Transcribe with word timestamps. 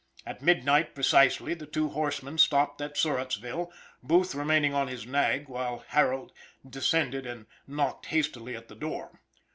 At 0.25 0.41
midnight, 0.41 0.95
precisely, 0.95 1.53
the 1.53 1.67
two 1.67 1.89
horsemen 1.89 2.39
stopped 2.39 2.81
at 2.81 2.95
Surrattsville, 2.97 3.71
Booth 4.01 4.33
remaining 4.33 4.73
on 4.73 4.87
his 4.87 5.05
nag 5.05 5.47
while 5.47 5.85
Harold 5.89 6.31
descended 6.67 7.27
and 7.27 7.45
knocked 7.67 8.11
lustily 8.11 8.55
at 8.55 8.67
the 8.67 8.73
door. 8.75 9.21